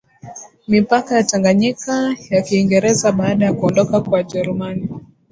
[0.67, 4.89] mipaka ya Tanganyika ya Kiingereza baada ya kuondoka kwa Wajerumani